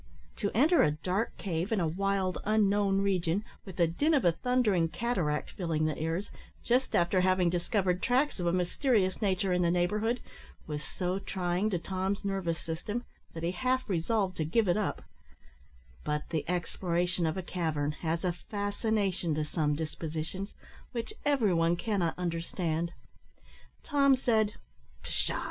[0.37, 4.31] To enter a dark cave, in a wild, unknown region, with the din of a
[4.31, 6.31] thundering cataract filling the ears,
[6.63, 10.19] just after having discovered tracks of a mysterious nature in the neighbourhood,
[10.65, 13.03] was so trying to Tom's nervous system,
[13.35, 15.03] that he half resolved to give it up;
[16.03, 20.55] but the exploration of a cavern has a fascination to some dispositions
[20.93, 22.91] which every one cannot understand.
[23.83, 24.55] Tom said
[25.03, 25.39] "Pshaw!"